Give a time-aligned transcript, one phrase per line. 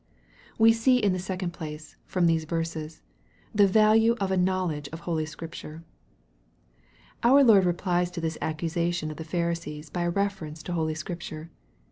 [0.57, 3.03] We see, in the second place, from these verses,
[3.53, 5.83] the value of a knowledge of holy Scripture.
[7.21, 11.51] Our Lord replies to this accusation of the Pharisees by a reference to holy Scripture.